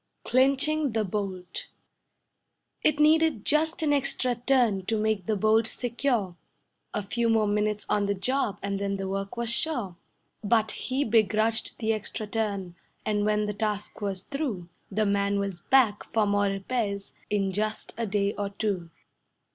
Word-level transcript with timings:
CLINCHING 0.25 0.93
THE 0.93 1.03
BOLT 1.05 1.67
It 2.81 2.99
needed 2.99 3.45
just 3.45 3.83
an 3.83 3.93
extra 3.93 4.33
turn 4.33 4.83
to 4.87 4.97
make 4.97 5.27
the 5.27 5.35
bolt 5.35 5.67
secure, 5.67 6.35
A 6.91 7.03
few 7.03 7.29
more 7.29 7.45
minutes 7.45 7.85
on 7.87 8.07
the 8.07 8.15
job 8.15 8.57
and 8.63 8.79
then 8.79 8.97
the 8.97 9.07
work 9.07 9.37
was 9.37 9.51
sure; 9.51 9.95
But 10.43 10.71
he 10.71 11.03
begrudged 11.03 11.77
the 11.77 11.93
extra 11.93 12.25
turn, 12.25 12.73
and 13.05 13.25
when 13.25 13.45
the 13.45 13.53
task 13.53 14.01
was 14.01 14.23
through, 14.23 14.69
The 14.89 15.05
man 15.05 15.37
was 15.37 15.59
back 15.69 16.03
for 16.11 16.25
more 16.25 16.47
repairs 16.47 17.11
in 17.29 17.51
just 17.51 17.93
a 17.95 18.07
day 18.07 18.33
or 18.33 18.49
two. 18.49 18.89